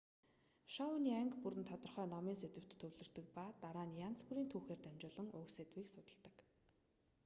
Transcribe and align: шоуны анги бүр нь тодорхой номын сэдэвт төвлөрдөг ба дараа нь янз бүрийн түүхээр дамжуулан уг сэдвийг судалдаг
шоуны 0.73 1.11
анги 1.21 1.37
бүр 1.43 1.55
нь 1.59 1.69
тодорхой 1.71 2.07
номын 2.13 2.39
сэдэвт 2.41 2.71
төвлөрдөг 2.81 3.25
ба 3.35 3.45
дараа 3.63 3.85
нь 3.87 3.99
янз 4.07 4.19
бүрийн 4.27 4.49
түүхээр 4.51 4.79
дамжуулан 4.83 5.27
уг 5.39 5.47
сэдвийг 5.55 5.87
судалдаг 5.91 6.35